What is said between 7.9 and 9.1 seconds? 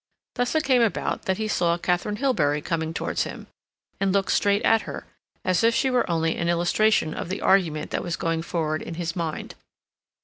that was going forward in